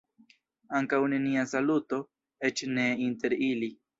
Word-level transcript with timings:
Ankaŭ 0.79 0.99
nenia 1.11 1.43
saluto, 1.51 2.01
eĉ 2.51 2.65
ne 2.79 2.89
inter 3.11 3.39
ili. 3.51 3.73